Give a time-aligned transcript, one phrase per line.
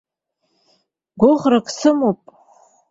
[1.19, 2.21] Гәыӷрак сымоуп.